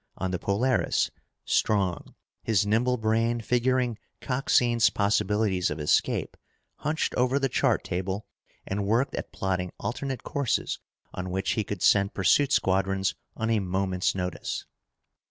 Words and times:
On 0.17 0.31
the 0.31 0.39
Polaris, 0.39 1.11
Strong, 1.45 2.15
his 2.41 2.65
nimble 2.65 2.97
brain 2.97 3.39
figuring 3.39 3.99
Coxine's 4.19 4.89
possibilities 4.89 5.69
of 5.69 5.79
escape, 5.79 6.35
hunched 6.77 7.13
over 7.13 7.37
the 7.37 7.47
chart 7.47 7.83
table 7.83 8.25
and 8.65 8.87
worked 8.87 9.13
at 9.13 9.31
plotting 9.31 9.71
alternate 9.79 10.23
courses 10.23 10.79
on 11.13 11.29
which 11.29 11.51
he 11.51 11.63
could 11.63 11.83
send 11.83 12.15
pursuit 12.15 12.51
squadrons 12.51 13.13
on 13.35 13.51
a 13.51 13.59
moment's 13.59 14.15
notice. 14.15 14.65